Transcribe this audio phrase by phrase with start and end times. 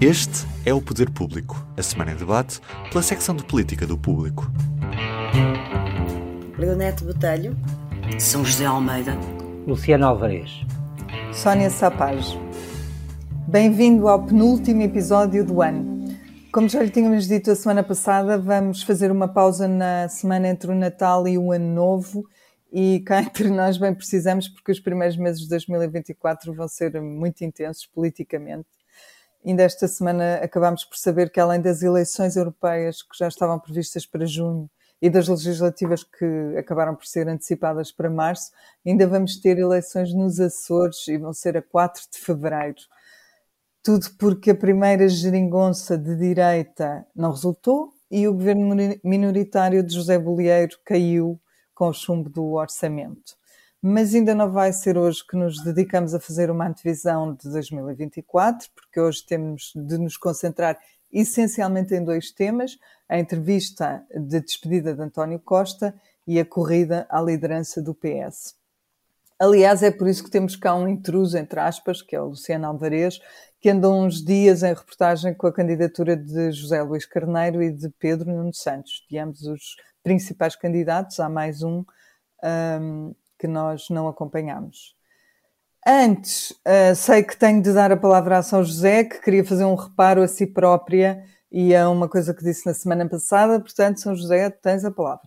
[0.00, 2.58] Este é o Poder Público, a semana em debate
[2.90, 4.50] pela secção de política do Público.
[6.56, 7.54] Leonete Botelho,
[8.18, 9.12] São José Almeida,
[9.66, 10.64] Luciano Alvarez,
[11.34, 12.34] Sónia Sapaz.
[13.46, 16.16] Bem-vindo ao penúltimo episódio do ano.
[16.50, 20.70] Como já lhe tínhamos dito a semana passada, vamos fazer uma pausa na semana entre
[20.70, 22.24] o Natal e o Ano Novo
[22.72, 27.44] e cá entre nós bem precisamos porque os primeiros meses de 2024 vão ser muito
[27.44, 28.79] intensos politicamente.
[29.44, 34.04] Ainda esta semana acabámos por saber que além das eleições europeias que já estavam previstas
[34.04, 38.52] para junho e das legislativas que acabaram por ser antecipadas para março,
[38.86, 42.82] ainda vamos ter eleições nos Açores e vão ser a 4 de fevereiro.
[43.82, 50.18] Tudo porque a primeira geringonça de direita não resultou e o governo minoritário de José
[50.18, 51.40] Bolieiro caiu
[51.74, 53.39] com o chumbo do orçamento.
[53.82, 58.68] Mas ainda não vai ser hoje que nos dedicamos a fazer uma antevisão de 2024,
[58.74, 60.78] porque hoje temos de nos concentrar
[61.10, 65.94] essencialmente em dois temas: a entrevista de despedida de António Costa
[66.26, 68.54] e a corrida à liderança do PS.
[69.38, 72.66] Aliás, é por isso que temos cá um intruso, entre aspas, que é o Luciano
[72.66, 73.18] Alvarez,
[73.58, 77.88] que andou uns dias em reportagem com a candidatura de José Luís Carneiro e de
[77.98, 81.18] Pedro Nuno Santos, de ambos os principais candidatos.
[81.18, 81.82] Há mais um,
[82.44, 84.94] um que nós não acompanhamos.
[85.86, 89.64] Antes, uh, sei que tenho de dar a palavra a São José, que queria fazer
[89.64, 93.58] um reparo a si própria e a uma coisa que disse na semana passada.
[93.58, 95.26] Portanto, São José, tens a palavra.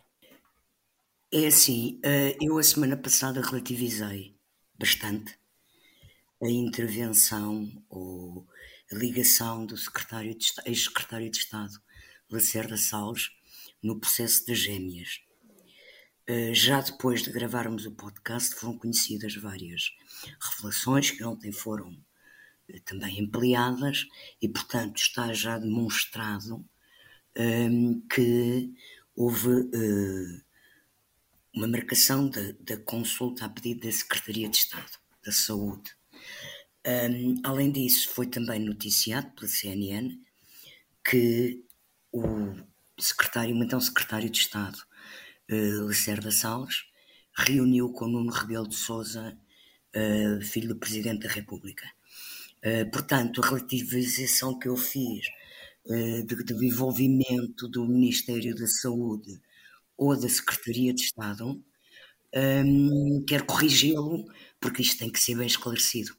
[1.31, 4.36] É assim, uh, eu a semana passada relativizei
[4.78, 5.36] bastante
[6.39, 8.45] a intervenção ou
[8.91, 11.73] a ligação do secretário de, ex-secretário de Estado
[12.30, 13.31] Lacerda Salles
[13.81, 15.23] no processo das gêmeas.
[16.30, 19.92] Uh, já depois de gravarmos o podcast foram conhecidas várias
[20.40, 24.08] revelações que ontem foram uh, também ampliadas
[24.42, 26.66] e, portanto, está já demonstrado um,
[27.36, 28.74] ehm, que
[29.14, 30.44] houve uh,
[31.53, 34.92] uma marcação da consulta a pedido da Secretaria de Estado
[35.26, 35.92] da Saúde.
[36.86, 40.18] Um, ehm, além disso, foi também noticiado pela CNN
[41.03, 41.66] que
[42.14, 42.56] o
[42.97, 44.86] secretário, então secretário de Estado,
[45.53, 46.86] uh, Lacerda Salles,
[47.36, 49.38] reuniu com Nuno Rebelo de Sousa,
[49.96, 51.86] uh, filho do Presidente da República.
[52.66, 55.25] Uh, portanto, a relativização que eu fiz
[55.86, 59.41] de, do envolvimento do Ministério da Saúde
[59.97, 61.62] ou da Secretaria de Estado,
[62.34, 64.25] um, quero corrigi-lo,
[64.62, 66.16] porque isto tem que ser bem esclarecido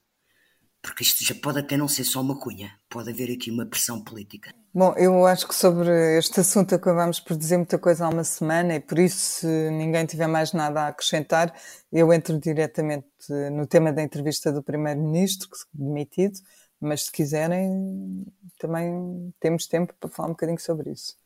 [0.84, 4.04] porque isto já pode até não ser só uma cunha, pode haver aqui uma pressão
[4.04, 4.52] política.
[4.72, 8.74] Bom, eu acho que sobre este assunto acabamos por dizer muita coisa há uma semana
[8.74, 11.54] e por isso, se ninguém tiver mais nada a acrescentar,
[11.90, 13.06] eu entro diretamente
[13.50, 16.38] no tema da entrevista do Primeiro-Ministro, que demitido,
[16.78, 18.26] mas se quiserem,
[18.58, 21.16] também temos tempo para falar um bocadinho sobre isso.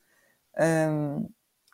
[0.56, 1.28] Um,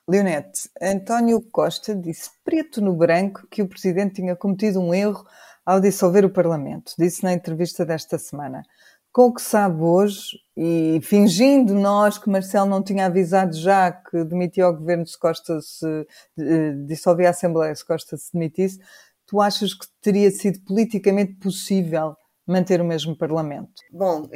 [0.09, 5.27] Leonete, António Costa disse preto no branco que o Presidente tinha cometido um erro
[5.65, 8.63] ao dissolver o Parlamento, disse na entrevista desta semana.
[9.13, 14.25] Com o que sabe hoje, e fingindo nós que Marcelo não tinha avisado já que
[14.25, 16.07] demitia o governo se Costa se
[16.87, 18.81] dissolvia a Assembleia se Costa se demitisse,
[19.25, 23.73] tu achas que teria sido politicamente possível manter o mesmo Parlamento?
[23.91, 24.29] Bom,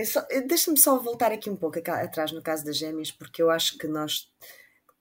[0.47, 3.89] deixa-me só voltar aqui um pouco atrás no caso das gêmeas, porque eu acho que
[3.89, 4.29] nós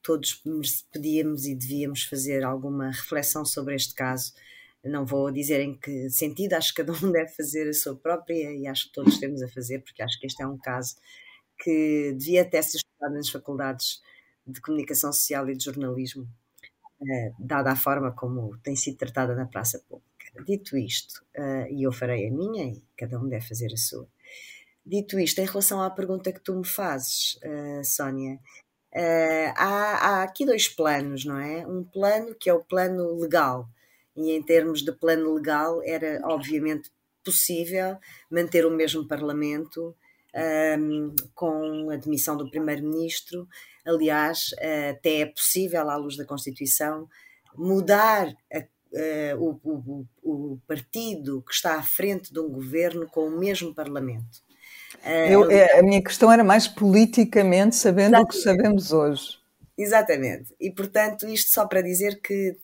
[0.02, 0.44] todos
[0.92, 4.34] podíamos e devíamos fazer alguma reflexão sobre este caso
[4.84, 8.52] não vou dizer em que sentido, acho que cada um deve fazer a sua própria
[8.52, 10.96] e acho que todos temos a fazer, porque acho que este é um caso
[11.60, 14.02] que devia até ser estudado nas faculdades
[14.46, 16.28] de comunicação social e de jornalismo,
[17.02, 20.08] eh, dada a forma como tem sido tratada na praça pública.
[20.46, 24.08] Dito isto, eh, e eu farei a minha e cada um deve fazer a sua.
[24.86, 28.40] Dito isto, em relação à pergunta que tu me fazes, eh, Sónia,
[29.56, 31.68] há, há aqui dois planos, não é?
[31.68, 33.70] Um plano que é o plano legal,
[34.18, 36.92] e em termos de plano legal era obviamente
[37.24, 37.98] possível
[38.32, 39.96] manter o mesmo Parlamento
[40.80, 43.48] um, com a demissão do Primeiro-Ministro.
[43.86, 44.54] Aliás,
[44.90, 47.08] até é possível, à luz da Constituição,
[47.56, 53.28] mudar a, a, o, o, o, partido que está à frente de um governo com
[53.28, 54.46] o mesmo Parlamento.
[55.30, 59.38] Eu, é, a minha questão era mais politicamente, sabendo o que sabemos hoje.
[59.78, 60.56] Exatamente.
[60.60, 62.56] E, portanto, isto só para dizer que eh,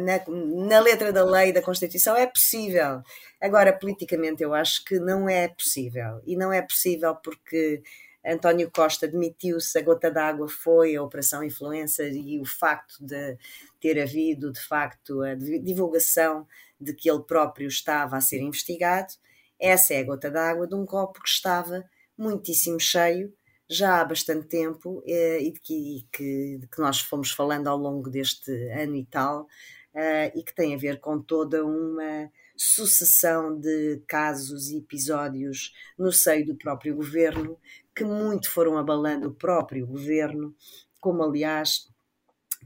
[0.00, 0.20] na,
[0.66, 3.02] na, letra da lei da Constituição é possível.
[3.40, 6.20] Agora, politicamente, eu acho que não é possível.
[6.24, 7.82] E não é possível porque
[8.24, 13.38] António Costa demitiu-se, a gota d'água foi a Operação Influencer e o facto de
[13.80, 16.46] ter havido, de facto, a divulgação
[16.80, 19.14] de que ele próprio estava a ser investigado.
[19.60, 21.84] Essa é a gota d'água de um copo que estava
[22.18, 23.32] muitíssimo cheio,
[23.68, 28.10] já há bastante tempo, eh, e de que, que, que nós fomos falando ao longo
[28.10, 29.46] deste ano e tal,
[29.94, 36.12] eh, e que tem a ver com toda uma sucessão de casos e episódios no
[36.12, 37.58] seio do próprio governo,
[37.94, 40.54] que muito foram abalando o próprio governo,
[41.00, 41.88] como aliás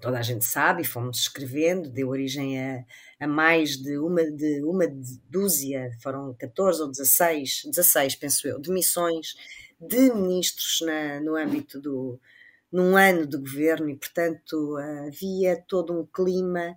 [0.00, 2.84] toda a gente sabe, e fomos escrevendo, deu origem a,
[3.20, 4.86] a mais de uma, de uma
[5.28, 9.34] dúzia, foram 14 ou 16, 16 penso eu, demissões
[9.80, 12.20] de ministros na, no âmbito do
[12.72, 14.76] num ano de governo e portanto
[15.08, 16.76] havia todo um clima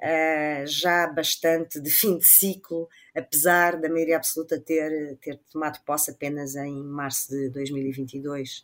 [0.00, 6.12] uh, já bastante de fim de ciclo, apesar da maioria absoluta ter, ter tomado posse
[6.12, 8.62] apenas em março de 2022.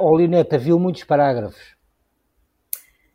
[0.00, 1.78] Olineta, viu muitos parágrafos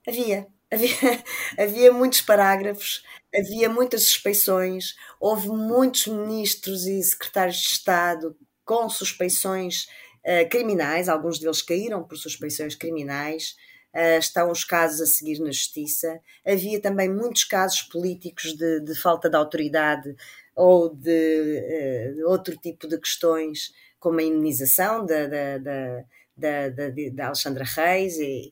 [0.07, 0.90] Havia, havia,
[1.57, 3.04] havia muitos parágrafos,
[3.34, 9.88] havia muitas suspeições, houve muitos ministros e secretários de Estado com suspeições
[10.25, 13.56] uh, criminais, alguns deles caíram por suspeições criminais.
[13.94, 16.19] Uh, estão os casos a seguir na justiça.
[16.45, 20.15] Havia também muitos casos políticos de, de falta de autoridade
[20.56, 27.25] ou de uh, outro tipo de questões, como a imunização da, da, da, da, da
[27.27, 28.18] Alexandra Reis.
[28.18, 28.51] E,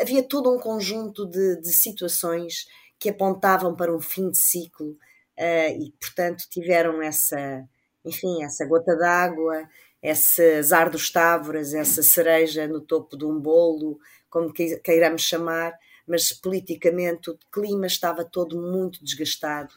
[0.00, 2.66] havia todo um conjunto de, de situações
[2.98, 4.90] que apontavam para um fim de ciclo
[5.38, 7.68] uh, e, portanto, tiveram essa,
[8.04, 9.68] enfim, essa gota d'água,
[10.02, 13.98] esse azar dos távoras, essa cereja no topo de um bolo,
[14.28, 15.72] como queiramos chamar,
[16.06, 19.72] mas politicamente o clima estava todo muito desgastado.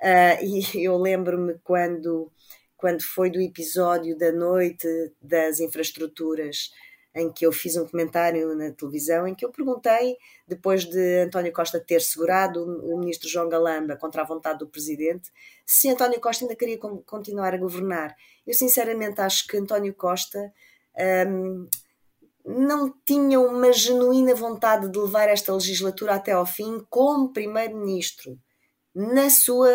[0.00, 2.32] Uh, e eu lembro-me quando,
[2.76, 4.86] quando foi do episódio da noite
[5.20, 6.70] das infraestruturas
[7.18, 10.16] em que eu fiz um comentário na televisão em que eu perguntei,
[10.46, 15.30] depois de António Costa ter segurado o ministro João Galamba contra a vontade do presidente,
[15.66, 18.14] se António Costa ainda queria continuar a governar.
[18.46, 20.52] Eu sinceramente acho que António Costa
[21.28, 21.68] hum,
[22.44, 28.38] não tinha uma genuína vontade de levar esta legislatura até ao fim como primeiro-ministro,
[28.94, 29.74] na sua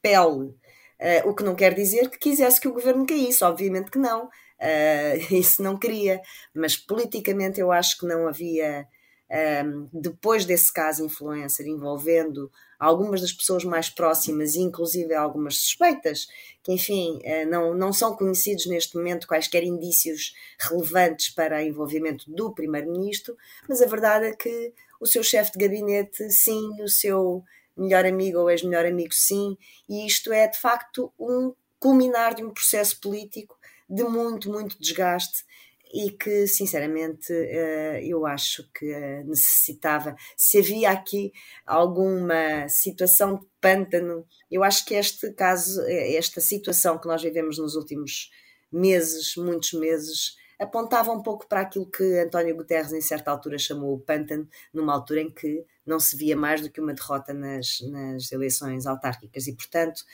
[0.00, 0.54] pele.
[1.00, 4.28] Uh, o que não quer dizer que quisesse que o governo caísse, obviamente que não
[4.60, 6.20] Uh, isso não queria,
[6.54, 8.86] mas politicamente eu acho que não havia,
[9.30, 16.26] um, ehm, depois desse caso influencer envolvendo algumas das pessoas mais próximas, inclusive algumas suspeitas,
[16.62, 22.52] que enfim uh, não, não são conhecidos neste momento quaisquer indícios relevantes para envolvimento do
[22.52, 23.36] primeiro-ministro,
[23.68, 27.42] mas a verdade é que o seu chefe de gabinete, sim, o seu
[27.76, 29.56] melhor amigo ou ex-melhor amigo, sim,
[29.88, 33.58] e isto é de facto um culminar de um processo político
[33.90, 35.44] de muito, muito desgaste
[35.92, 40.14] e que, sinceramente, eh, eu acho que eh, necessitava.
[40.36, 41.32] Se havia aqui
[41.66, 47.58] alguma situação de pântano, eu acho que este caso, eh, esta situação que nós vivemos
[47.58, 48.30] nos últimos
[48.70, 53.94] meses, muitos meses, apontava um pouco para aquilo que António Guterres, em certa altura, chamou
[53.94, 57.80] o pântano, numa altura em que não se via mais do que uma derrota nas,
[57.90, 60.04] nas eleições autárquicas e, portanto,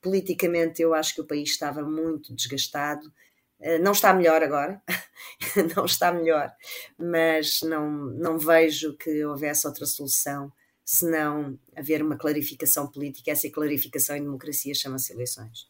[0.00, 3.12] politicamente eu acho que o país estava muito desgastado.
[3.60, 4.80] Eh, não está melhor agora,
[5.76, 6.52] não está melhor,
[6.96, 10.52] mas não, não vejo que houvesse outra solução
[10.84, 13.30] senão haver uma clarificação política.
[13.30, 15.68] Essa clarificação em democracia chama-se eleições.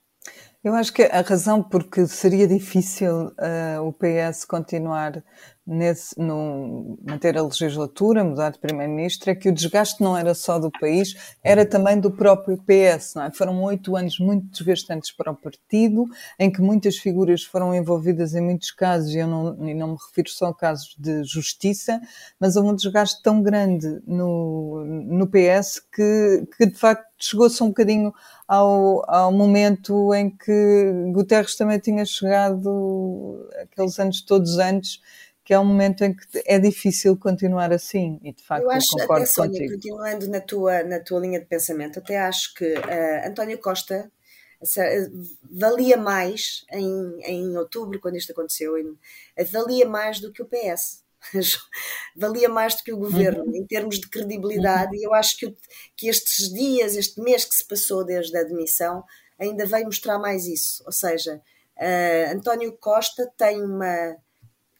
[0.62, 5.22] Eu acho que a razão porque seria difícil uh, o PS continuar
[5.68, 10.70] nesse, manter a legislatura, mudar de primeiro-ministro, é que o desgaste não era só do
[10.70, 13.16] país, era também do próprio PS.
[13.16, 13.30] É?
[13.30, 16.06] Foram oito anos muito desgastantes para o partido,
[16.38, 19.96] em que muitas figuras foram envolvidas em muitos casos, e eu não, e não me
[20.08, 22.00] refiro só a casos de justiça,
[22.40, 27.68] mas houve um desgaste tão grande no, no PS que, que de facto chegou-se um
[27.68, 28.14] bocadinho
[28.46, 30.47] ao, ao momento em que
[31.12, 35.00] Guterres também tinha chegado, aqueles anos todos antes,
[35.44, 38.86] que é um momento em que é difícil continuar assim e de facto eu, acho,
[38.92, 39.74] eu concordo até, Sónia, contigo.
[39.74, 44.10] continuando na tua, na tua linha de pensamento, até acho que uh, António Costa
[45.50, 48.96] valia mais em, em outubro, quando isto aconteceu, em,
[49.50, 51.02] valia mais do que o PS.
[52.14, 53.56] valia mais do que o governo uhum.
[53.56, 55.56] em termos de credibilidade, e eu acho que,
[55.96, 59.02] que estes dias, este mês que se passou desde a admissão,
[59.38, 60.82] ainda veio mostrar mais isso.
[60.84, 61.40] Ou seja,
[61.76, 64.16] uh, António Costa tem uma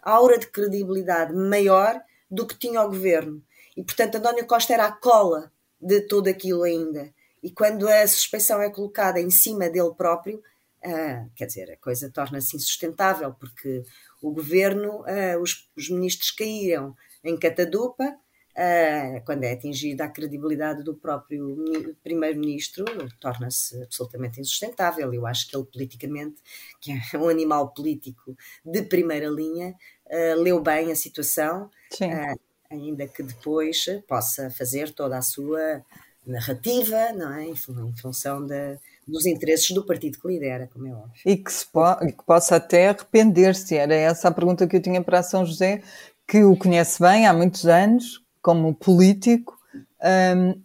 [0.03, 2.01] aura de credibilidade maior
[2.31, 3.43] do que tinha o governo.
[3.77, 7.13] E, portanto, António Costa era a cola de tudo aquilo ainda.
[7.43, 10.43] E quando a suspeição é colocada em cima dele próprio,
[10.85, 13.85] uh, quer dizer, a coisa torna-se insustentável, porque
[14.21, 18.17] o governo, uh, os, os, ministros caíram em catadupa,
[18.59, 21.57] uh, quando é atingida a credibilidade do próprio
[22.03, 22.85] primeiro-ministro,
[23.21, 25.15] torna-se absolutamente insustentável.
[25.15, 26.43] Eu acho que ele politicamente,
[26.81, 29.75] que é um animal político de primeira linha,
[30.07, 31.71] uh, leu bem a situação,
[32.03, 35.83] uh, ainda que depois possa fazer toda a sua
[36.27, 37.45] narrativa, não é?
[37.45, 41.23] em, em função da, dos interesses do partido que lidera, como é óbvio.
[41.25, 43.77] E que, se po que possa até arrepender-se.
[43.77, 45.83] Era essa a pergunta que eu tinha para a São José,
[46.27, 49.59] que o conhece bem há muitos anos, como político.
[50.03, 50.63] Um,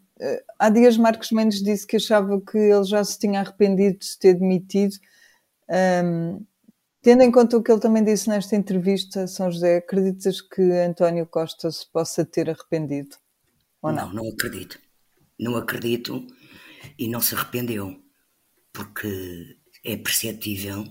[0.57, 4.17] há dias Marcos Mendes disse que achava que ele já se tinha arrependido de se
[4.17, 4.95] ter demitido.
[5.69, 6.45] Um,
[7.01, 11.25] tendo em conta o que ele também disse nesta entrevista, São José, acreditas que António
[11.25, 13.17] Costa se possa ter arrependido?
[13.81, 14.13] Ou não?
[14.13, 14.79] Não, não acredito.
[15.37, 16.25] Não acredito
[16.97, 18.01] e não se arrependeu,
[18.71, 20.85] porque é perceptível,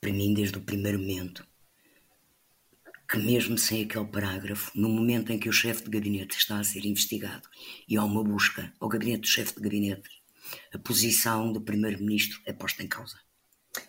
[0.00, 1.46] para mim, desde o primeiro momento,
[3.10, 6.64] que mesmo sem aquele parágrafo, no momento em que o chefe de gabinete está a
[6.64, 7.42] ser investigado
[7.88, 10.08] e há uma busca ao gabinete do chefe de gabinete,
[10.72, 13.16] a posição do primeiro-ministro é posta em causa.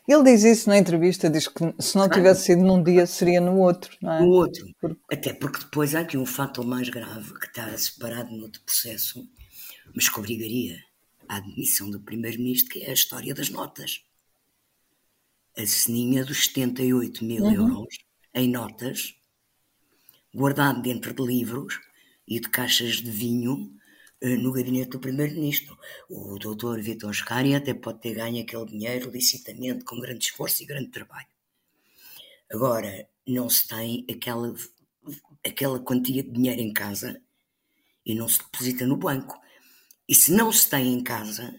[0.08, 3.60] Ele diz isso na entrevista, diz que se não tivesse sido num dia seria no
[3.60, 4.22] outro, não é?
[4.22, 4.66] No outro.
[4.80, 5.00] Porque...
[5.12, 9.28] Até porque depois há aqui um fator mais grave que está separado no outro processo,
[9.94, 10.80] mas que obrigaria
[11.28, 14.04] à admissão do primeiro-ministro, que é a história das notas.
[15.56, 17.54] A ceninha dos 78 mil uhum.
[17.54, 17.98] euros
[18.34, 19.16] em notas,
[20.34, 21.80] guardado dentro de livros
[22.28, 23.74] e de caixas de vinho
[24.22, 25.78] eh, no gabinete do primeiro-ministro.
[26.10, 30.66] O doutor Vitor Scari até pode ter ganho aquele dinheiro licitamente, com grande esforço e
[30.66, 31.28] grande trabalho.
[32.50, 34.54] Agora, não se tem aquela,
[35.46, 37.22] aquela quantia de dinheiro em casa
[38.06, 39.40] e não se deposita no banco.
[40.08, 41.54] E se não se tem em casa,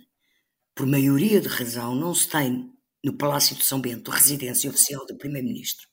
[0.75, 2.73] por maioria de razão, não se tem
[3.05, 5.89] no Palácio de São Bento, residência oficial do Primeiro-Ministro.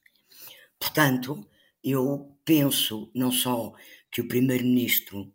[0.79, 1.47] Portanto,
[1.83, 3.73] eu penso não só
[4.09, 5.33] que o Primeiro-Ministro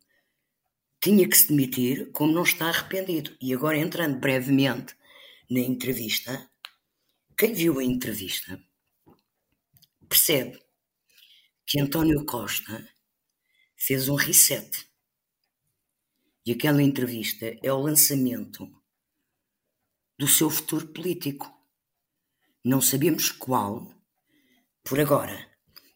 [1.01, 3.37] tinha que se demitir, como não está arrependido.
[3.41, 4.97] E agora, entrando brevemente
[5.51, 6.51] na entrevista,
[7.37, 8.59] quem viu a entrevista
[10.09, 10.59] percebe
[11.67, 12.89] que António Costa
[13.77, 14.89] fez um reset.
[16.47, 18.71] E aquela entrevista é o lançamento
[20.19, 21.53] do seu futuro político.
[22.63, 23.94] Não sabemos qual,
[24.85, 25.49] por agora,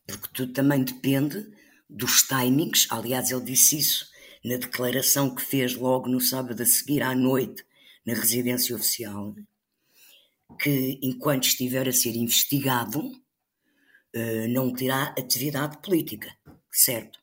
[0.06, 1.46] porque tudo também depende
[1.88, 2.86] dos timings.
[2.90, 4.10] Aliás, ele disse isso
[4.44, 7.64] na declaração que fez logo no sábado a seguir à noite
[8.06, 9.34] na residência oficial,
[10.58, 13.12] que enquanto estiver a ser investigado,
[14.14, 16.34] eh, não terá atividade política,
[16.72, 17.18] certo?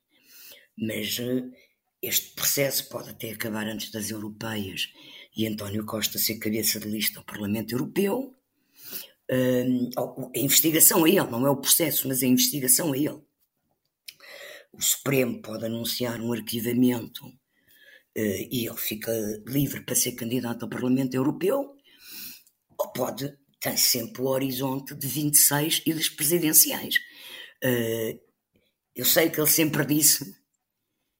[0.77, 1.43] Mas eh,
[2.01, 4.89] este processo pode até acabar antes das europeias
[5.35, 8.35] e António Costa ser cabeça de lista ao Parlamento Europeu.
[9.29, 13.21] A investigação a ele, não é o processo, mas a investigação a ele.
[14.71, 17.25] O Supremo pode anunciar um arquivamento
[18.15, 19.11] eh, e ele fica
[19.47, 21.75] livre para ser candidato ao Parlamento Europeu,
[22.77, 26.95] ou pode ter sempre o horizonte de 26 e das presidenciais.
[27.63, 28.19] Eh,
[28.95, 30.35] eu sei que ele sempre disse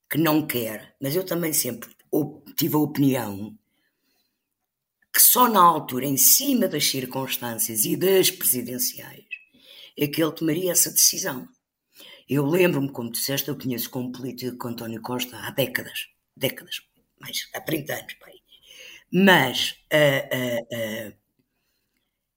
[0.09, 1.89] que não quer, mas eu também sempre
[2.57, 3.57] tive a opinião
[5.15, 9.23] que só na altura, em cima das circunstâncias e das presidenciais,
[9.97, 11.47] é que ele tomaria essa decisão.
[12.27, 16.81] Eu lembro-me, como disseste, eu conheço como político António Costa há décadas, décadas,
[17.17, 18.33] mais há 30 anos, pai.
[19.09, 21.17] Mas uh, uh, uh,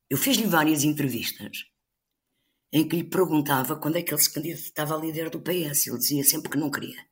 [0.09, 1.65] eu fiz-lhe várias entrevistas
[2.73, 5.89] em que lhe perguntava quando é que ele se candidatava a líder do PS.
[5.89, 7.05] Ele dizia sempre que não queria.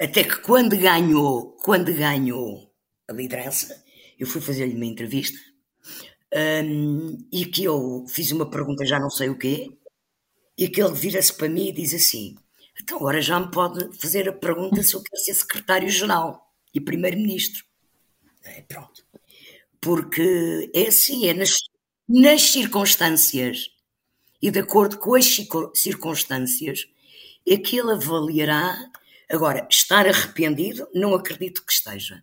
[0.00, 2.69] Até que quando ganhou, quando ganhou
[3.10, 3.82] a liderança,
[4.18, 5.38] eu fui fazer-lhe uma entrevista
[6.64, 9.70] um, e que eu fiz uma pergunta, já não sei o quê,
[10.56, 12.36] e que ele vira-se para mim e diz assim:
[12.80, 17.64] então agora já me pode fazer a pergunta se eu quero ser secretário-geral e primeiro-ministro.
[18.44, 19.04] É, pronto.
[19.80, 21.56] Porque é assim, é nas,
[22.08, 23.70] nas circunstâncias
[24.40, 25.26] e de acordo com as
[25.74, 26.86] circunstâncias
[27.46, 28.90] é que ele avaliará
[29.30, 32.20] Agora, estar arrependido, não acredito que esteja.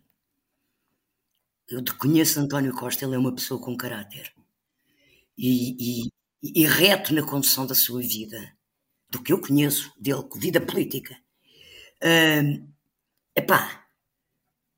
[1.68, 4.32] Eu conheço António Costa, ele é uma pessoa com caráter
[5.36, 8.56] e, e, e reto na condução da sua vida,
[9.10, 11.14] do que eu conheço dele, vida política.
[12.02, 12.68] Hum,
[13.36, 13.86] epá,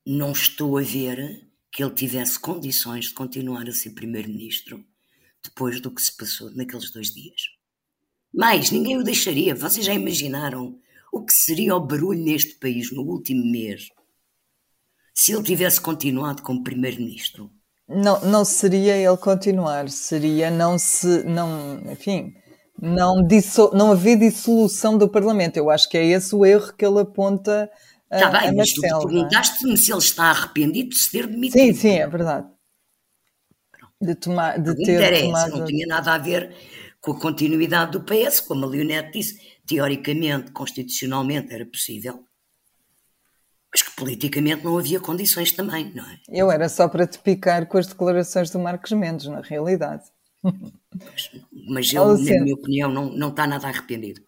[0.04, 4.84] não estou a ver que ele tivesse condições de continuar a ser primeiro-ministro
[5.42, 7.42] depois do que se passou naqueles dois dias.
[8.34, 9.54] Mais, ninguém o deixaria.
[9.54, 10.78] Vocês já imaginaram
[11.12, 13.88] o que seria o barulho neste país no último mês
[15.20, 17.50] se ele tivesse continuado como primeiro-ministro?
[17.88, 22.32] Não, não seria ele continuar, seria não se, não, enfim,
[22.80, 25.56] Não, dissol, não haver dissolução do Parlamento.
[25.56, 27.70] Eu acho que é esse o erro que ele aponta
[28.10, 28.88] a, Está bem, a mas tu é?
[28.90, 31.60] perguntaste-me se ele está arrependido de se ter demitido.
[31.60, 32.48] Sim, sim, é verdade.
[34.00, 35.58] De, tomar, de Não ter tomado.
[35.58, 36.54] não tinha nada a ver
[37.00, 42.24] com a continuidade do PS, como a Leonete disse, teoricamente, constitucionalmente era possível,
[43.72, 46.18] mas que politicamente não havia condições também, não é?
[46.28, 50.02] Eu era só para te picar com as declarações do Marcos Mendes, na realidade.
[51.68, 52.42] Mas ele, Oh, na Luciano.
[52.44, 54.22] minha opinião, não, não está nada arrependido.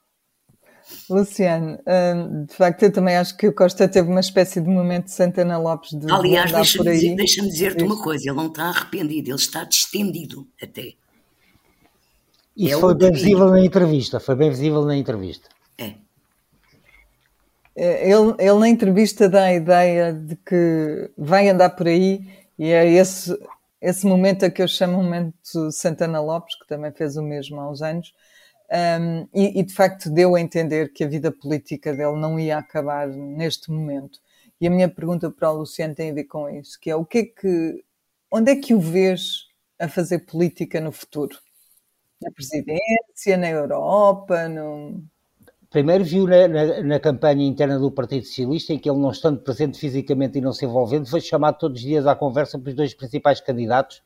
[1.09, 5.07] Luciano, hum, de facto, eu também acho que o Costa teve uma espécie de momento
[5.07, 9.31] de Santana Lopes de Aliás, deixa-me dizer, deixa dizer-te uma coisa: ele não está arrependido,
[9.31, 10.93] ele está distendido até.
[12.57, 15.49] Isso É foi bem visível na entrevista, foi bem visível na entrevista.
[15.79, 15.95] É.
[17.76, 22.21] Eh, Ele, ele na entrevista dá a ideia de que vai andar por aí
[22.59, 23.37] e é esse,
[23.81, 27.71] esse momento a que eu chamo momento Santana Lopes, que também fez o mesmo há
[27.71, 28.12] uns anos,
[29.00, 32.59] um, e, e de facto deu a entender que a vida política dele não ia
[32.59, 34.19] acabar neste momento.
[34.61, 37.05] E a minha pergunta para o Luciano tem a ver com isso, que é o
[37.05, 37.85] que é que,
[38.31, 39.47] onde é que o vês
[39.79, 41.37] a fazer política no futuro?
[42.23, 45.02] Na presidência, na Europa, no...
[45.73, 49.41] Primeiro viu na, na- na campanha interna do Partido Socialista, em que ele não estando
[49.41, 52.93] presente fisicamente e não se envolvendo, foi chamado todos os dias à conversa pelos dois
[52.95, 54.02] principais candidatos.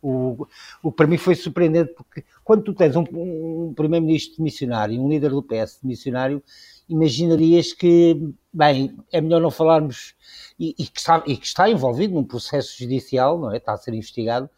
[0.00, 0.46] O,
[0.82, 4.98] o que para mim foi surpreendente, porque quando tu tens um, um primeiro-ministro missionário e
[4.98, 6.40] um líder do PS missionário,
[6.88, 10.14] imaginarias que, bem, é melhor não falarmos,
[10.58, 13.56] e, e que está, e que está envolvido num processo judicial, não é?
[13.56, 14.48] Está a ser investigado,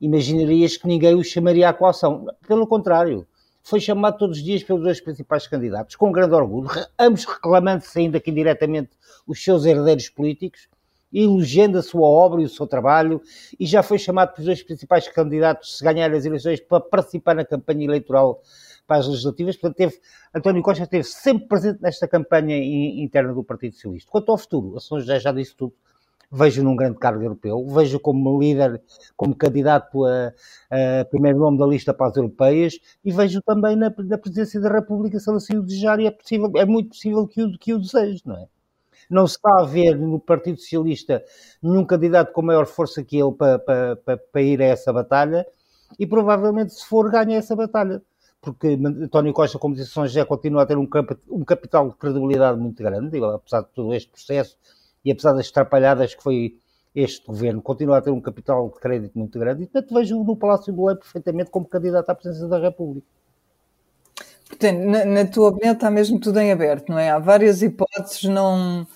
[0.00, 2.26] imaginarias que ninguém o chamaria à coação.
[2.46, 3.26] Pelo contrário,
[3.64, 6.68] foi chamado todos os dias pelos dois principais candidatos, com grande orgulho,
[6.98, 8.90] ambos reclamando-se ainda que indiretamente
[9.26, 10.68] os seus herdeiros políticos,
[11.10, 13.22] elogiando a sua obra e o seu trabalho,
[13.58, 17.44] e já foi chamado pelos dois principais candidatos, se ganhar as eleições, para participar na
[17.44, 18.42] campanha eleitoral
[18.86, 19.56] para as legislativas.
[19.56, 19.98] Portanto, teve,
[20.34, 24.10] António Costa esteve sempre presente nesta campanha in- interna do Partido Socialista.
[24.10, 25.72] Quanto ao futuro, a São José já disse tudo,
[26.34, 28.82] vejo num grande cargo europeu, vejo como líder,
[29.16, 30.32] como candidato a,
[31.00, 34.68] a primeiro nome da lista para as europeias e vejo também na, na presidência da
[34.68, 37.72] República, se ele assim o desejar, e é, possível, é muito possível que o, que
[37.72, 38.46] o deseje, não é?
[39.08, 41.22] Não se está a ver no Partido Socialista
[41.62, 45.46] nenhum candidato com maior força que ele para, para, para, para ir a essa batalha
[45.98, 48.02] e provavelmente, se for, ganha essa batalha.
[48.40, 50.88] Porque António Costa, como disse, São José continua a ter um,
[51.30, 54.56] um capital de credibilidade muito grande, apesar de todo este processo
[55.04, 56.58] e apesar das atrapalhadas que foi
[56.94, 60.36] este governo, continua a ter um capital de crédito muito grande e, portanto, vejo no
[60.36, 63.06] Palácio do Belém perfeitamente como candidato à presidência da República.
[64.48, 67.10] Portanto, na, na tua opinião está mesmo tudo em aberto, não é?
[67.10, 68.86] Há várias hipóteses, não...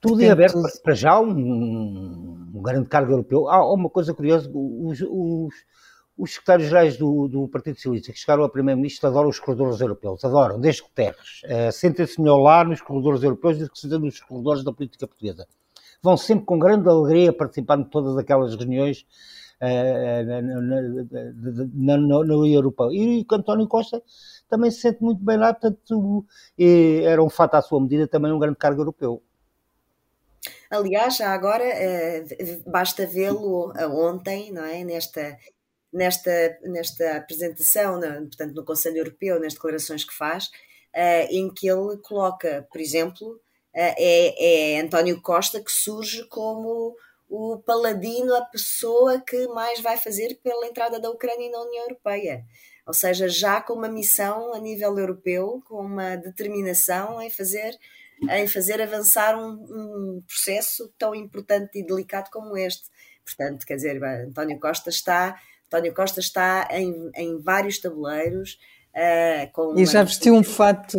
[0.00, 3.48] Tudo em aberto, para- para já um, um grande cargo europeu.
[3.48, 5.54] Há uma coisa curiosa, os, os,
[6.16, 10.60] os secretários-gerais do, do Partido Socialista que chegaram a primeiro-ministro adoram os corredores europeus, adoram,
[10.60, 11.42] desde Guterres.
[11.44, 15.46] Uh, Sentem-se melhor lá nos corredores europeus do que se nos corredores da política portuguesa.
[16.02, 19.06] Vão sempre com grande alegria participando de todas aquelas reuniões
[19.60, 20.24] uh,
[21.74, 22.90] na, na, União Europeia.
[22.92, 24.02] E o António Costa
[24.48, 26.26] também se sente muito bem lá, portanto,
[26.58, 29.22] era um fato à sua medida também um grande cargo europeu.
[30.70, 32.24] Aliás, já agora eh,
[32.66, 34.82] basta vê-lo ontem, não é?
[34.82, 35.38] Nesta,
[35.92, 41.96] nesta, nesta apresentação, portanto, no Conselho Europeu, nas declarações que faz, uh, em que ele
[41.98, 43.40] coloca, por exemplo, uh,
[43.74, 46.96] é, é António Costa que surge como
[47.28, 52.44] o paladino, a pessoa que mais vai fazer pela entrada da Ucrânia na União Europeia.
[52.86, 57.74] Ou seja, já com uma missão a nível europeu, com uma determinação em fazer
[58.30, 62.88] em fazer avançar um, um, processo tão importante e delicado como este.
[63.24, 65.40] Portanto, quer dizer, António Costa está,
[65.72, 68.58] António Costa está em, em vários tabuleiros.
[68.94, 70.98] Uh, com e já vestiu um fato.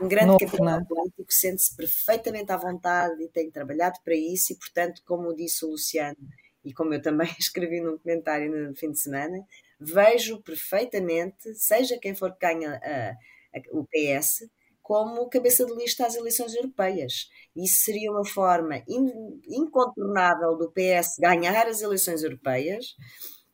[0.00, 4.56] Um grande novo, capital político, sente-se perfeitamente à vontade e tem trabalhado para isso, e
[4.56, 6.16] portanto, como disse o Luciano,
[6.64, 9.44] e como eu também escrevi num comentário no fim de semana,
[9.78, 14.48] vejo perfeitamente, seja quem for que ganha a, o PS,
[14.82, 17.28] como cabeça de lista às eleições europeias.
[17.54, 22.96] Isso seria uma forma in, incontornável do PS ganhar as eleições europeias,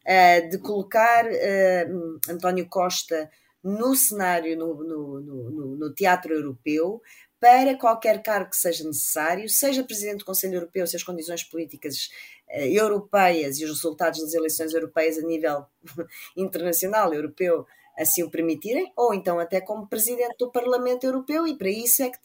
[0.07, 3.31] uh, de colocar uh, António Costa
[3.63, 7.01] no cenário, no, no, no, no, teatro europeu,
[7.41, 12.11] para qualquer cargo que seja necessário, seja Presidente do Conselho Europeu, se as condições políticas
[12.49, 15.65] uh, europeias e os resultados das eleições europeias a nível
[16.37, 21.71] internacional, europeu, assim o permitirem, ou então até como presidente do Parlamento Europeu, e para
[21.71, 22.19] isso é que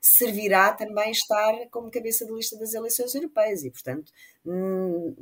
[0.00, 4.12] servirá também estar como cabeça de lista das eleições europeias, e portanto
[4.44, 5.14] não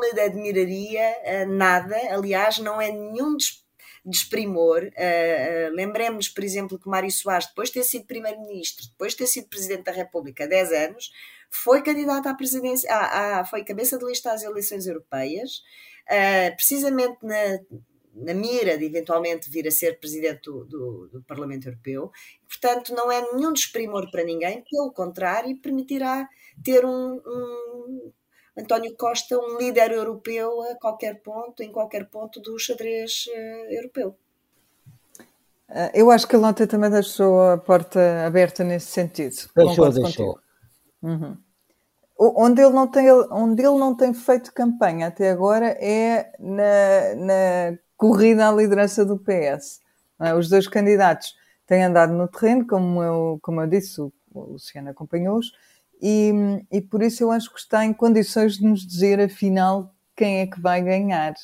[0.00, 3.36] me admiraria nada, aliás, não é nenhum
[4.06, 4.84] desprimor.
[4.84, 9.18] Uh, uh, Lembremos, por exemplo, que Mário Soares, depois de ter sido primeiro-ministro, depois de
[9.18, 11.10] ter sido presidente da República há 10 anos,
[11.50, 15.62] foi candidato à presidência, à, à, foi cabeça de lista às eleições europeias,
[16.56, 17.58] precisamente na,
[18.16, 22.10] na mira de eventualmente vir a ser presidente do, do, do, Parlamento Europeu.
[22.48, 26.26] Portanto, não é nenhum desprimor para ninguém, pelo contrário, permitirá
[26.64, 28.12] ter um, um
[28.58, 34.16] António Costa um líder europeu a qualquer ponto, em qualquer ponto do xadrez uh, europeu.
[35.68, 39.36] Uh, eu acho que a Lota também deixou a porta aberta nesse sentido.
[39.54, 40.38] Deixou, deixou.
[41.02, 41.36] Uhum.
[42.18, 47.78] Onde ele, não tem, onde ele não tem feito campanha até agora é na, na
[47.96, 49.80] corrida à liderança do PS.
[50.20, 50.34] É?
[50.34, 51.34] Os dois candidatos
[51.66, 55.52] têm andado no terreno, como eu, como eu disse, o, o Luciano acompanhou-os,
[56.00, 56.32] e,
[56.70, 60.46] e por isso eu acho que está em condições de nos dizer, afinal, quem é
[60.46, 61.34] que vai ganhar.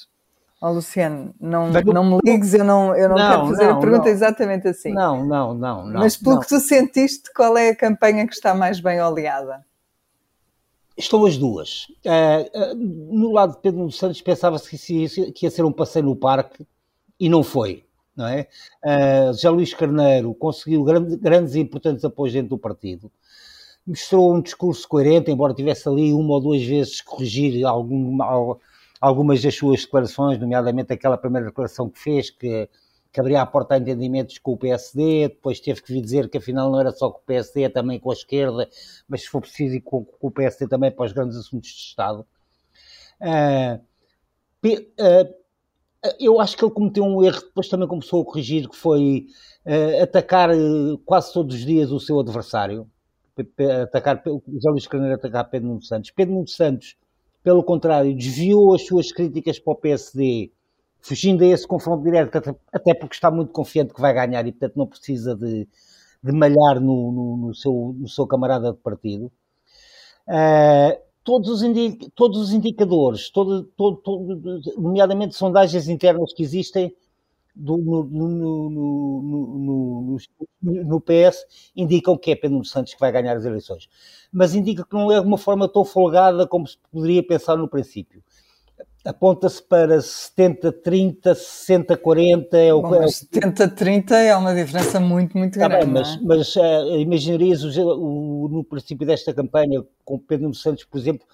[0.61, 3.77] Ó oh, Luciano, não, não me ligues, eu não, eu não, não quero fazer não,
[3.77, 4.13] a pergunta não.
[4.13, 4.93] exatamente assim.
[4.93, 5.85] Não, não, não.
[5.87, 9.65] Mas pelo que tu sentiste, qual é a campanha que está mais bem oleada?
[10.97, 11.87] Estão as duas.
[12.05, 16.17] Uh, uh, no lado de Pedro Santos pensava-se que, que, ia ser um passeio no
[16.17, 16.67] parque
[17.19, 17.85] e não foi.
[18.15, 18.47] Não é?
[18.85, 23.11] Uh, Já Luís Carneiro conseguiu grande, grandes e importantes apoios dentro do partido
[23.87, 28.19] mostrou um discurso coerente, embora tivesse ali uma ou duas vezes corrigir algum,
[29.01, 32.69] algumas das suas declarações, nomeadamente aquela primeira declaração que fez, que,
[33.13, 36.39] que abria a porta a entendimentos com o PSD, depois teve que vir dizer que
[36.39, 38.69] afinal não era só com o PSD, é também com a esquerda,
[39.07, 42.27] mas se for preciso, com, com o PSD também para os grandes assuntos de Estado.
[43.21, 43.81] Uh,
[44.67, 45.35] uh,
[46.19, 49.27] eu acho que ele cometeu um erro, depois também começou a corrigir, que foi
[49.67, 50.49] uh, atacar
[51.05, 52.91] quase todos os dias o seu adversário
[53.83, 56.11] atacar, José Luís Carneiro atacar Pedro Nuno Santos.
[56.11, 56.97] Pedro Nuno Santos,
[57.43, 60.53] pelo contrário, desviou as suas críticas para o PSD,
[61.03, 64.77] fugindo a esse confronto direto, até porque está muito confiante que vai ganhar e, portanto,
[64.77, 65.69] não precisa de,
[66.23, 69.31] de malhar no, no, no, seu, no seu camarada de partido.
[70.29, 71.63] Uh, todos, os
[72.15, 76.95] todos os indicadores, todo, todo, todo, nomeadamente sondagens internas que existem,
[77.55, 77.77] do,
[80.63, 81.45] no, PS
[81.77, 83.89] indicam que é Pedro Santos que vai ganhar as eleições.
[84.33, 87.69] Mas indica que não é de uma forma tão folgada como se poderia pensar no
[87.69, 88.23] princípio.
[89.05, 92.55] Aponta-se para 70-30, 60-40.
[92.55, 95.75] É o, é 70-30 é uma diferença muito, muito grande.
[95.75, 96.21] Tá bem, mas, é?
[96.23, 101.27] mas uh, imaginarias o, o, no princípio desta campanha, com Pedro Santos, por exemplo,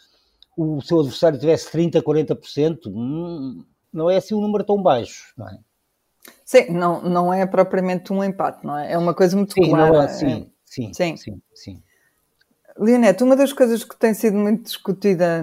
[0.56, 5.48] o seu adversário tivesse 30, 40%, hum, não é assim um número tão baixo, não
[5.48, 5.58] é?
[6.44, 8.92] Sim, não, não é propriamente um empate, não é?
[8.92, 10.04] É uma coisa muito sim, clara.
[10.04, 11.82] É, sim, sim, sim, sim, sim.
[12.80, 15.42] Leonete, uma das coisas que tem sido muito discutida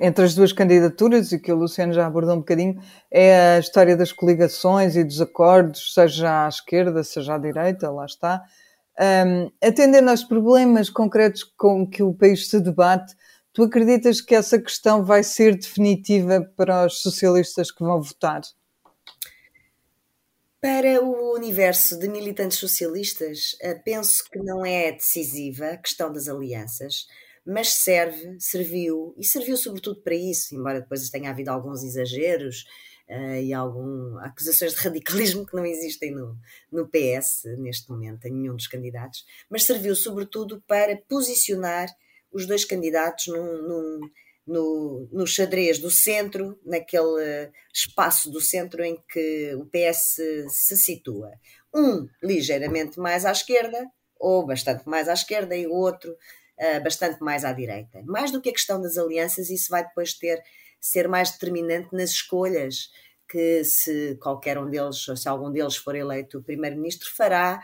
[0.00, 3.94] entre as duas candidaturas e que o Luciano já abordou um bocadinho é a história
[3.94, 8.42] das coligações e dos acordos, seja à esquerda, seja à direita, lá está.
[8.98, 13.14] Um, atendendo aos problemas concretos com que o país se debate,
[13.52, 18.40] tu acreditas que essa questão vai ser definitiva para os socialistas que vão votar?
[20.60, 26.28] Para o universo de militantes socialistas, eh, penso que não é decisiva a questão das
[26.28, 27.06] alianças,
[27.46, 32.66] mas serve, serviu, e serviu sobretudo para isso, embora depois tenha havido alguns exageros
[33.08, 36.36] uh, e algumas acusações de radicalismo que não existem no,
[36.70, 41.88] no PS neste momento, em nenhum dos candidatos, mas serviu sobretudo para posicionar
[42.30, 44.10] os dois candidatos num, num
[44.50, 50.16] no, no xadrez do centro, naquele espaço do centro em que o PS
[50.48, 51.30] se situa.
[51.72, 53.86] Um ligeiramente mais à esquerda,
[54.18, 58.02] ou bastante mais à esquerda, e o outro uh, bastante mais à direita.
[58.04, 60.42] Mais do que a questão das alianças, isso vai depois ter
[60.80, 62.90] ser mais determinante nas escolhas
[63.28, 67.60] que se qualquer um deles, ou se algum deles for eleito primeiro-ministro, fará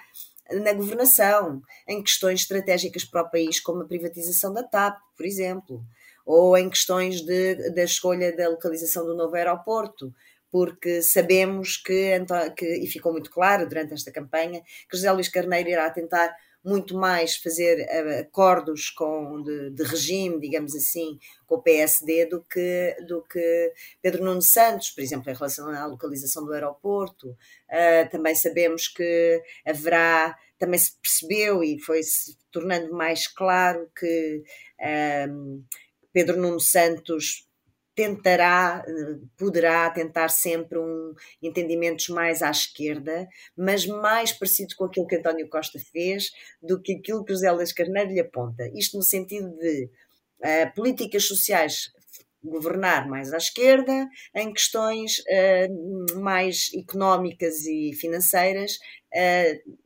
[0.53, 5.85] na governação, em questões estratégicas para o país, como a privatização da TAP, por exemplo,
[6.27, 10.13] ou em questões de, da escolha da localização do novo aeroporto,
[10.51, 12.13] porque sabemos que,
[12.57, 14.61] que, e ficou muito claro durante esta campanha,
[14.91, 16.35] que José Luís Carneiro irá tentar
[16.65, 22.43] muito mais fazer eh, acordos com, de, de, regime, digamos assim, com o PSD do
[22.43, 27.29] que, do que Pedro Nuno Santos, por exemplo, em relação à localização do aeroporto.
[27.29, 34.43] Uh, também sabemos que haverá, também se percebeu e foi se tornando mais claro que.
[35.31, 35.63] Um,
[36.17, 37.47] Pedro Nuno Santos
[37.95, 38.83] tentará,
[39.37, 45.47] poderá tentar sempre um entendimentos mais à esquerda, mas mais parecido com aquilo que António
[45.47, 46.31] Costa fez
[46.63, 48.67] do que aquilo que José Luís Carneiro lhe aponta.
[48.75, 49.91] Isto no sentido de
[50.41, 51.93] uh, políticas sociais
[52.43, 58.79] governar mais à esquerda, em questões uh, mais económicas e financeiras,
[59.13, 59.86] uh,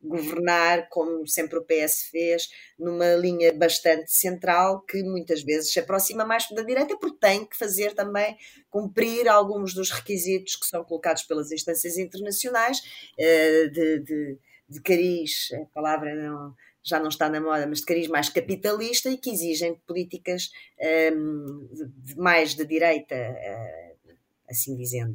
[0.00, 6.24] governar, como sempre o PS fez, numa linha bastante central que muitas vezes se aproxima
[6.24, 8.36] mais da direita, porque tem que fazer também
[8.70, 15.48] cumprir alguns dos requisitos que são colocados pelas instâncias internacionais uh, de, de, de cariz,
[15.52, 19.30] a palavra não já não está na moda, mas de cariz mais capitalista e que
[19.30, 24.14] exigem políticas de, mais de direita, uh,
[24.48, 25.12] assim dizendo,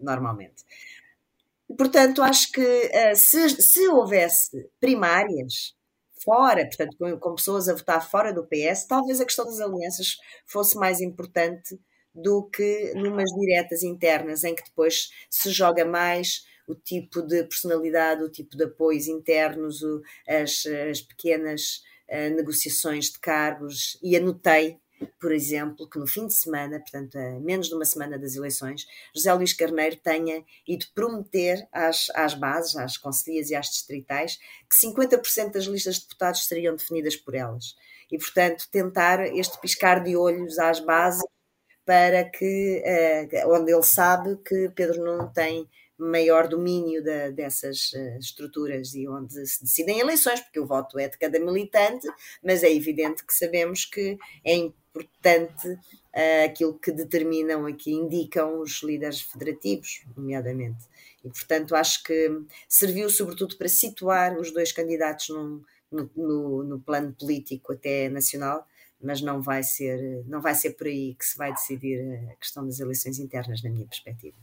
[0.00, 0.64] normalmente.
[1.76, 5.74] Portanto, acho que uh, se, se houvesse primárias
[6.24, 10.16] fora, portanto, com, com, pessoas a votar fora do PS, talvez a questão das alianças
[10.46, 11.78] fosse mais importante
[12.14, 18.22] do que numas diretas internas, em que depois se joga mais o tipo de personalidade,
[18.22, 24.78] o tipo de apoios internos, o, as, as, pequenas uh, negociações de cargos, e anotei,
[25.20, 28.86] por exemplo, que no fim de semana, portanto, a menos de uma semana das eleições,
[29.14, 34.86] José Luís Carneiro tenha ido prometer às, às bases, às conselheiras e às distritais, que
[34.86, 37.74] 50% das listas de deputados seriam definidas por elas.
[38.10, 41.24] E, portanto, tentar este piscar de olhos às bases
[41.84, 48.94] para que, uh, onde ele sabe que Pedro Nuno tem maior domínio dessas uh, estruturas
[48.94, 52.06] e onde se decidem eleições, porque o voto é de cada militante,
[52.42, 58.82] mas é evidente que sabemos que é importante uh, aquilo que determinam aqui, indicam os
[58.82, 60.84] líderes federativos, nomeadamente.
[61.24, 66.80] E, portanto, acho que serviu sobretudo para situar os dois candidatos num, no, no, no
[66.80, 68.66] plano político até nacional,
[69.00, 72.66] mas não vai ser não vai ser por aí que se vai decidir a questão
[72.66, 74.36] das eleições internas, na minha perspectiva.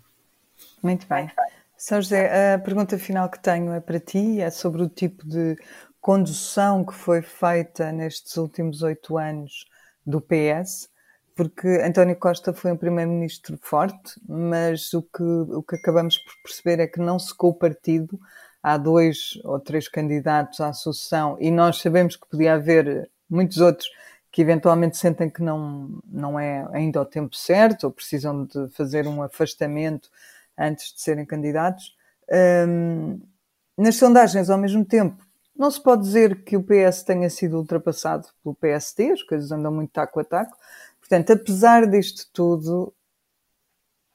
[0.82, 1.30] Muito bem.
[1.78, 5.58] São José, a pergunta final que tenho é para ti, é sobre o tipo de
[6.00, 9.66] condução que foi feita nestes últimos oito anos
[10.06, 10.90] do PS,
[11.36, 16.82] porque António Costa foi um primeiro-ministro forte, mas o que, o que acabamos por perceber
[16.82, 18.20] é que não secou o partido.
[18.64, 23.88] Há dois ou três candidatos à sucessão e nós sabemos que podia haver muitos outros
[24.32, 29.08] que eventualmente sentem que não, não é ainda o tempo certo ou precisam de fazer
[29.08, 30.10] um afastamento
[30.58, 31.96] antes de serem candidatos.
[32.68, 33.22] Um,
[33.78, 35.25] nas sondagens, ao mesmo tempo,
[35.58, 39.72] não se pode dizer que o PS tenha sido ultrapassado pelo PSD, as coisas andam
[39.72, 40.58] muito taco a taco.
[41.00, 42.94] Portanto, apesar disto tudo,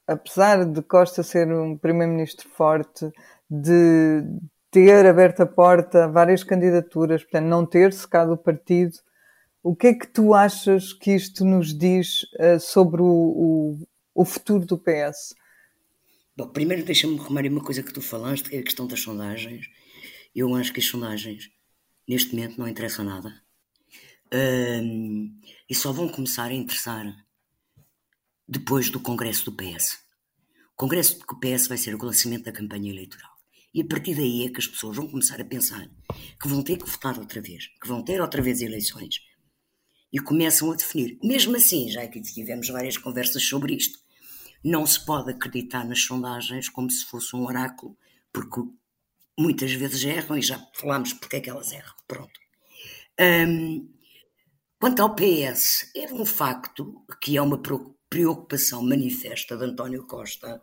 [0.07, 3.11] apesar de Costa ser um primeiro-ministro forte,
[3.49, 4.23] de
[4.71, 8.97] ter aberto a porta a várias candidaturas, portanto, não ter secado o partido,
[9.63, 13.79] o que é que tu achas que isto nos diz uh, sobre o, o,
[14.15, 15.35] o futuro do PS?
[16.37, 19.67] Bom, primeiro deixa-me remar uma coisa que tu falaste, que é a questão das sondagens.
[20.35, 21.51] Eu acho que as sondagens,
[22.09, 23.43] neste momento, não interessam nada.
[24.33, 25.37] Um,
[25.69, 27.05] e só vão começar a interessar
[28.47, 29.99] depois do Congresso do PS.
[30.73, 33.31] O Congresso do PS vai ser o lançamento da campanha eleitoral.
[33.73, 35.89] E a partir daí é que as pessoas vão começar a pensar
[36.41, 39.21] que vão ter que votar outra vez, que vão ter outra vez eleições.
[40.13, 41.19] E começam a definir.
[41.23, 43.99] Mesmo assim, já que tivemos várias conversas sobre isto,
[44.63, 47.97] não se pode acreditar nas sondagens como se fosse um oráculo,
[48.33, 48.61] porque
[49.41, 51.95] muitas vezes erram e já falámos porque é que elas erram.
[52.07, 52.41] Pronto.
[53.21, 53.89] Um,
[54.79, 57.61] quanto ao PS, é um facto que é uma
[58.09, 60.63] preocupação manifesta de António Costa,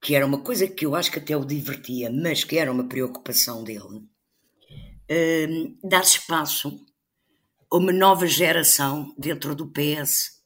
[0.00, 2.88] que era uma coisa que eu acho que até o divertia, mas que era uma
[2.88, 4.02] preocupação dele,
[5.10, 6.84] um, dar espaço
[7.70, 10.42] a uma nova geração dentro do PS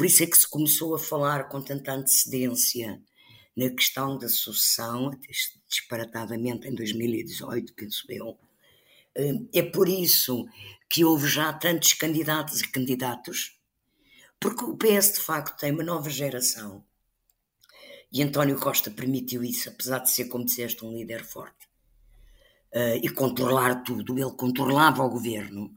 [0.00, 3.02] por isso é que se começou a falar com tanta antecedência
[3.60, 5.10] na questão da sucessão,
[5.68, 8.38] disparatadamente em 2018, penso eu.
[9.14, 10.46] Eh, é por isso
[10.88, 13.60] que houve já tantos candidatos e candidatos,
[14.40, 16.82] porque o PS de facto tem uma nova geração.
[18.10, 21.68] E António Costa permitiu isso, apesar de ser, como disseste, um líder forte.
[22.72, 24.18] Uh, e controlar tudo.
[24.18, 25.76] Ele controlava o governo,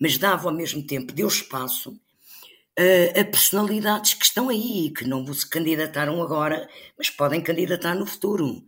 [0.00, 1.98] mas dava ao mesmo tempo, deu espaço
[2.80, 8.06] a, a personalidades que estão aí, que não se candidataram agora, mas podem candidatar no
[8.06, 8.64] futuro.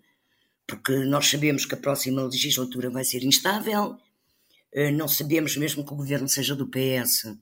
[0.66, 3.96] Porque nós sabemos que a próxima legislatura vai ser instável,
[4.72, 7.36] eh, não sabemos mesmo que o governo seja do PS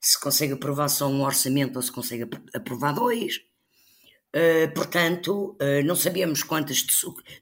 [0.00, 3.40] se consegue aprovar só um orçamento ou se consegue aprovar dois.
[4.28, 6.84] Uh, portanto, não sabemos quantas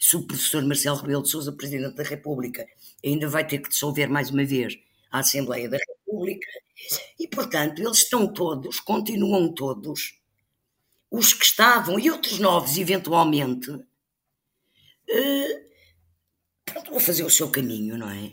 [0.01, 2.67] se o professor Marcelo Rebelo de Sousa, Presidente da República,
[3.05, 4.79] ainda vai ter que dissolver mais uma vez
[5.11, 6.49] a Assembleia da República
[7.19, 10.21] e, portanto, eles estão todos, continuam todos,
[11.11, 13.85] os que estavam e outros novos, eventualmente, uh,
[16.65, 18.33] pronto, vão fazer o seu caminho, não é?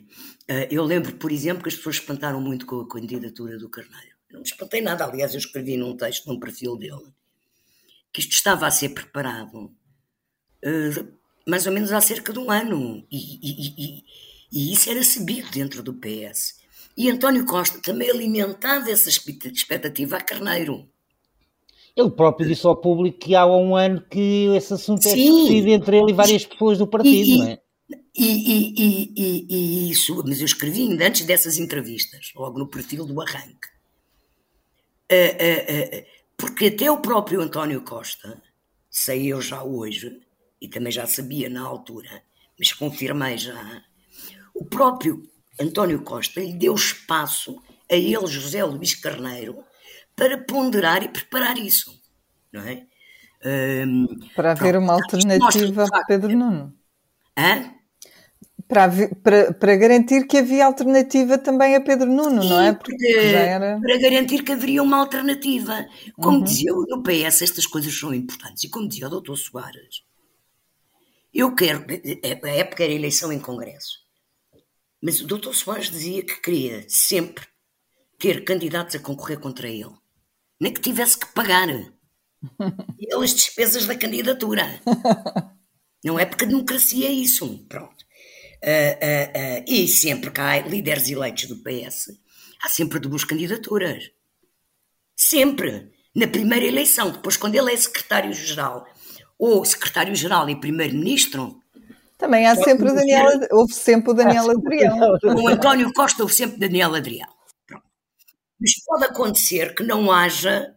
[0.49, 4.15] Uh, eu lembro, por exemplo, que as pessoas espantaram muito com a candidatura do Carneiro.
[4.31, 5.05] não me espantei nada.
[5.05, 7.13] Aliás, eu escrevi num texto, num perfil dele,
[8.11, 13.05] que isto estava a ser preparado uh, mais ou menos há cerca de um ano.
[13.11, 14.03] E, e, e,
[14.51, 16.62] e, isso era sabido dentro do PS.
[16.95, 20.87] E António Costa também alimentava essa expectativa a Carneiro.
[21.95, 25.97] Ele próprio disse ao público que há um ano que esse assunto é discutido entre
[25.97, 27.59] ele e várias pessoas do partido, não é?
[28.15, 33.05] E, e, e, e, isso, mas eu escrevi ainda antes dessas entrevistas, logo no perfil
[33.05, 33.67] do arranque,
[35.11, 36.05] uh, uh, uh,
[36.37, 38.41] porque até o próprio António Costa,
[38.89, 40.21] sei eu já hoje,
[40.61, 42.23] e também já sabia na altura,
[42.57, 43.83] mas confirmei já,
[44.53, 45.27] o próprio
[45.59, 47.61] António Costa lhe deu espaço
[47.91, 49.63] a ele, José Luís Carneiro,
[50.15, 51.91] para ponderar e preparar isso,
[52.51, 52.85] não é?
[53.45, 56.73] Um, para haver pronto, uma alternativa a Pedro Nuno.
[57.37, 57.73] Hã?
[58.67, 58.89] Para,
[59.21, 62.73] para, para, garantir que havia alternativa também a Pedro Nuno, Sim, não é?
[62.73, 63.79] Porque era...
[63.79, 65.85] Para garantir que haveria uma alternativa.
[66.15, 66.43] Como uhum.
[66.43, 68.63] dizia no PS, estas coisas são importantes.
[68.63, 70.03] E como dizia o doutor Soares,
[71.33, 71.85] eu quero.
[72.43, 74.02] A época era eleição em Congresso.
[75.03, 77.45] Mas o doutor Soares dizia que queria sempre
[78.17, 80.01] ter candidatos a concorrer contra ele
[80.63, 81.91] nem que tivesse que pagar ele
[83.21, 84.81] as despesas da candidatura.
[86.03, 87.65] Não é porque a democracia é isso.
[87.67, 88.03] Pronto.
[88.63, 92.11] Uh, uh, uh, e sempre que há líderes eleitos do PS,
[92.61, 94.09] há sempre duas candidaturas.
[95.15, 95.91] Sempre.
[96.15, 98.85] Na primeira eleição, depois, quando ele é secretário-geral,
[99.37, 101.59] ou secretário-geral e primeiro-ministro.
[102.23, 104.97] Também há sempre o Daniel, houve sempre o Daniel Adrião.
[105.21, 107.27] O António Costa houve sempre Daniel Adrião.
[108.57, 110.73] Mas pode acontecer que não haja,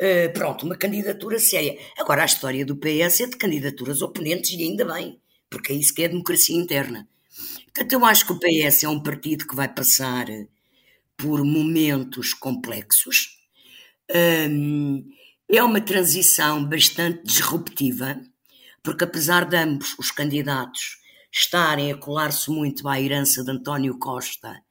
[0.00, 1.78] uh, pronto, uma candidatura séria.
[1.98, 5.92] Agora, a história do PS é de candidaturas oponentes e ainda bem, porque é isso
[5.92, 7.06] que é a democracia interna.
[7.64, 10.24] Portanto, eu acho que o PS é um partido que vai passar
[11.14, 13.38] por momentos complexos.
[14.10, 15.04] Um,
[15.46, 18.18] é uma transição bastante disruptiva,
[18.82, 20.98] porque apesar de ambos os candidatos
[21.32, 24.62] estarem a colar-se muito à herança de António Costa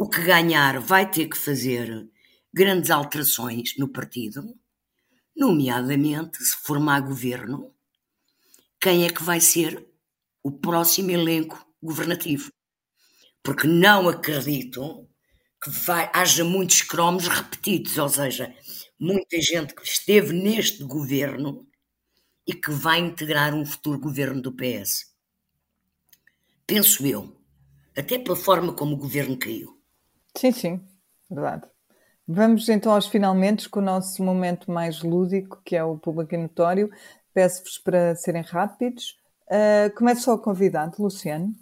[0.00, 2.08] o que ganhar vai ter que fazer
[2.50, 4.42] grandes alterações no partido,
[5.36, 7.70] nomeadamente se formar governo,
[8.80, 9.86] quem é que vai ser
[10.42, 12.50] o próximo elenco governativo.
[13.42, 15.06] Porque não acredito
[15.62, 18.54] que vai, haja muitos cromos repetidos, ou seja,
[18.98, 21.68] muita gente que esteve neste governo
[22.50, 25.14] e que vai integrar um futuro governo do PS.
[26.66, 27.32] Penso eu,
[27.96, 29.80] até pela forma como o governo caiu.
[30.36, 30.80] Sim, sim,
[31.30, 31.62] verdade.
[32.26, 36.90] Vamos então aos finalmente com o nosso momento mais lúdico, que é o público notório.
[37.32, 39.16] Peço-vos para serem rápidos.
[39.46, 41.54] Uh, começo só o convidado, Luciano.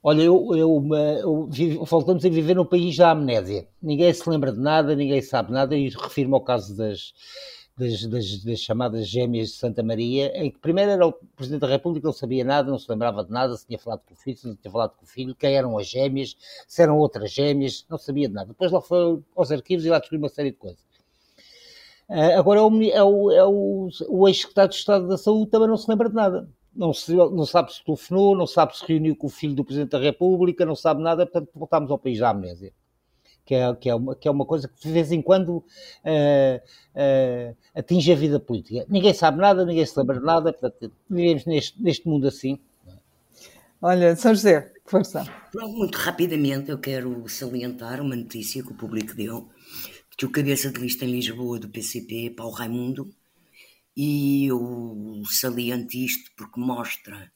[0.00, 3.66] Olha, eu, eu, eu, eu, voltamos a viver no país da amnésia.
[3.82, 7.12] Ninguém se lembra de nada, ninguém sabe nada, e refiro-me ao caso das,
[7.76, 11.66] das, das, das, chamadas gêmeas de Santa Maria, em que primeiro era o Presidente da
[11.66, 14.36] República, não sabia nada, não se lembrava de nada, se tinha falado com o filho,
[14.36, 16.36] se não tinha falado com o filho, quem eram as gêmeas,
[16.68, 18.48] se eram outras gêmeas, não sabia de nada.
[18.48, 20.84] Depois lá foi aos arquivos e lá descobriu uma série de coisas.
[22.08, 25.68] Uh, agora é o, é o, é o, o ex-secretário de Estado da Saúde também
[25.68, 26.48] não se lembra de nada.
[26.76, 29.90] Não, se, não sabe se telefonou, não sabe se reuniu com o filho do Presidente
[29.90, 32.72] da República, não sabe nada, portanto voltámos ao país da amnésia
[33.44, 35.62] que é, que é, uma, que é uma coisa que de vez em quando uh,
[36.94, 38.86] uh, atinge a vida política.
[38.88, 42.58] Ninguém sabe nada, ninguém se lembra de nada, portanto, vivemos neste, neste mundo assim.
[43.82, 45.24] Olha, São José, força.
[45.54, 49.50] Muito rapidamente eu quero salientar uma notícia que o público deu,
[50.16, 53.14] que o cabeça de lista em Lisboa do PCP é Paulo Raimundo,
[53.94, 57.30] e eu saliento isto porque mostra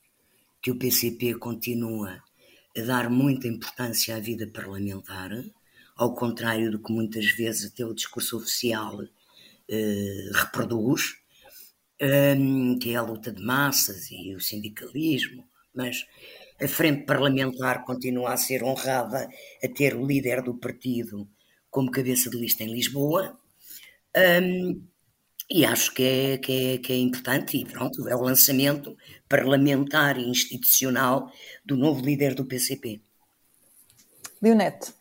[0.62, 2.22] que o PCP continua
[2.76, 5.30] a dar muita importância à vida parlamentar,
[5.98, 9.02] ao contrário do que muitas vezes até o discurso oficial
[9.68, 11.16] eh, reproduz,
[12.00, 16.06] um, que é a luta de massas e o sindicalismo, mas
[16.62, 19.28] a frente parlamentar continua a ser honrada
[19.62, 21.28] a ter o líder do partido
[21.68, 23.36] como cabeça de lista em Lisboa.
[24.16, 24.80] Um,
[25.50, 28.96] e acho que é, que, é, que é importante, e pronto, é o lançamento
[29.28, 31.32] parlamentar e institucional
[31.64, 33.00] do novo líder do PCP.
[34.40, 34.97] Leonete.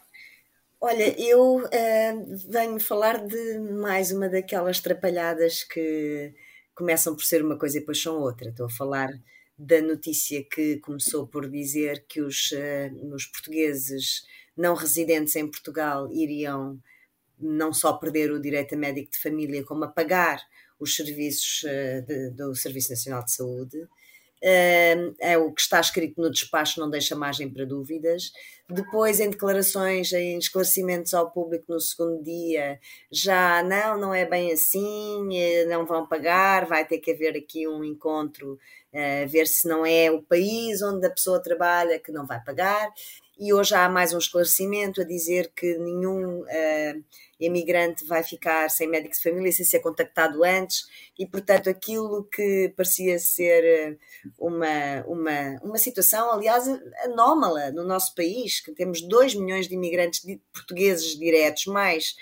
[0.79, 6.33] Olha, eu uh, venho falar de mais uma daquelas trapalhadas que
[6.75, 8.49] começam por ser uma coisa e depois são outra.
[8.49, 9.09] Estou a falar
[9.57, 14.23] da notícia que começou por dizer que os, uh, os portugueses
[14.55, 16.79] não residentes em Portugal iriam
[17.39, 20.39] não só perder o direito a médico de família, como a pagar
[20.79, 23.87] os serviços uh, de, do Serviço Nacional de Saúde.
[24.41, 28.31] É o que está escrito no despacho não deixa margem para dúvidas.
[28.69, 32.77] Depois, em declarações, em esclarecimentos ao público no segundo dia,
[33.09, 37.65] já não, não é bem assim, eh, não vão pagar, vai ter que haver aqui
[37.65, 38.59] um encontro,
[38.93, 42.91] uh, ver se não é o país onde a pessoa trabalha que não vai pagar.
[43.39, 47.03] E hoje há mais um esclarecimento a dizer que nenhum uh,
[47.39, 50.87] imigrante vai ficar sem médico de família sem ser contactado antes
[51.19, 53.99] e, portanto, aquilo que parecia ser
[54.39, 56.67] uma, uma, uma situação, aliás,
[57.03, 62.15] anómala no nosso país, que temos 2 milhões de imigrantes portugueses diretos, mais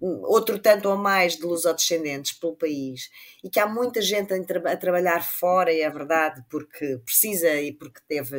[0.00, 3.08] outro tanto ou mais de lusodescendentes pelo país,
[3.42, 7.54] e que há muita gente a, tra a trabalhar fora, e é verdade, porque precisa
[7.58, 8.36] e porque teve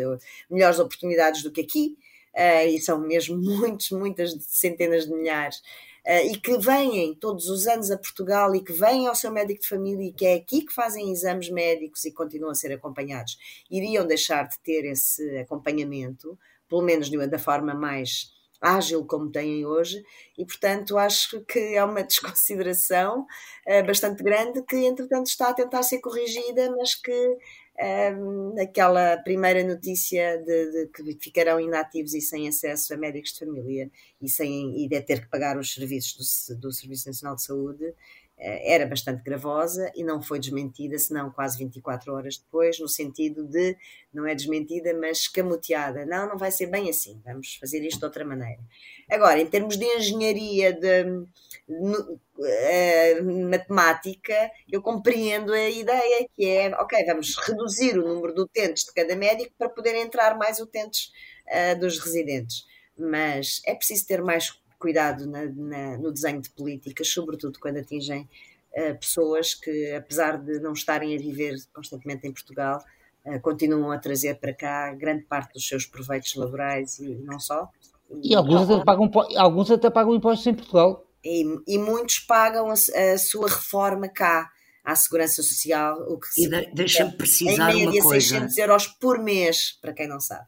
[0.49, 1.97] melhores oportunidades do que aqui,
[2.35, 5.57] uh, e são mesmo muitos, muitas centenas de milhares,
[6.05, 9.61] uh, e que vêm todos os anos a Portugal e que vêm ao seu médico
[9.61, 13.37] de família e que é aqui que fazem exames médicos e continuam a ser acompanhados,
[13.69, 18.31] iriam deixar de ter esse acompanhamento, pelo menos da forma mais
[18.63, 20.01] ágil como têm hoje,
[20.37, 23.27] e portanto acho que é uma desconsideração
[23.67, 27.37] uh, bastante grande que entretanto está a tentar ser corrigida, mas que
[27.81, 33.39] um, aquela primeira notícia de, de, que ficarão inativos e sem acesso a médicos de
[33.39, 33.89] família
[34.21, 37.93] e, sem, e de ter que pagar os serviços do, do Serviço Nacional de Saúde
[38.43, 43.77] era bastante gravosa e não foi desmentida, senão quase 24 horas depois, no sentido de,
[44.13, 46.05] não é desmentida, mas escamoteada.
[46.05, 48.59] Não, não vai ser bem assim, vamos fazer isto de outra maneira.
[49.09, 51.25] Agora, em termos de engenharia, de,
[51.69, 58.83] uh, matemática, eu compreendo a ideia que é, ok, vamos reduzir o número de utentes
[58.85, 61.11] de cada médico para poder entrar mais utentes
[61.47, 62.65] uh, dos residentes.
[62.97, 64.51] Mas é preciso ter mais
[64.83, 68.27] cuidado na, na, no desenho de políticas, sobretudo quando atingem
[68.73, 72.83] uh, pessoas que, apesar de não estarem a viver constantemente em Portugal,
[73.25, 77.69] uh, continuam a trazer para cá grande parte dos seus proveitos laborais e não só.
[78.21, 81.07] E, e alguns, até pagam, alguns até pagam impostos em Portugal.
[81.23, 84.51] E, e muitos pagam a, a, sua reforma cá
[84.83, 88.27] à Segurança Social, o que e de, deixa-me precisar em média, uma coisa.
[88.27, 90.45] 600 euros por mês, para quem não sabe.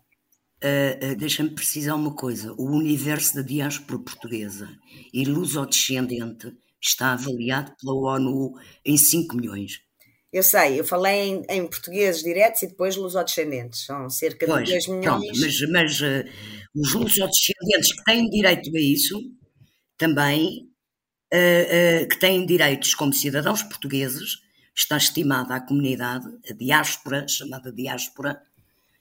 [0.64, 4.70] Uh, uh, Deixa-me precisar uma coisa: o universo da diáspora portuguesa
[5.14, 8.54] e lusodescendente está avaliado pela ONU
[8.86, 9.82] em 5 milhões.
[10.32, 14.72] Eu sei, eu falei em, em portugueses diretos e depois lusodescendentes, são cerca pois, de
[14.74, 15.40] 2 milhões.
[15.40, 16.30] Mas, mas uh,
[16.76, 19.22] os lusodescendentes que têm direito a isso,
[19.98, 20.70] também,
[22.10, 24.38] que têm direitos como cidadãos portugueses,
[24.76, 28.42] está estimada a comunidade, a diáspora, chamada diáspora,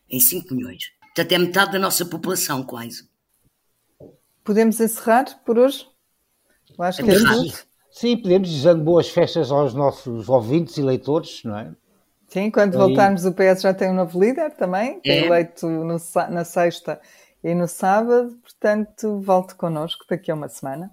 [0.08, 0.93] em 5 milhões.
[1.14, 3.08] Portanto, é metade da nossa população, quase.
[4.42, 5.86] Podemos encerrar por hoje?
[6.76, 7.54] Eu acho que é tudo.
[7.92, 11.72] Sim, podemos, desejando boas festas aos nossos ouvintes e leitores, não é?
[12.26, 15.68] Sim, quando voltarmos, o PS já tem um novo líder também, que é, é eleito
[15.68, 15.96] no,
[16.30, 17.00] na sexta
[17.44, 20.90] e no sábado, portanto, volte connosco daqui a uma semana.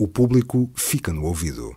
[0.00, 1.76] O público fica no ouvido.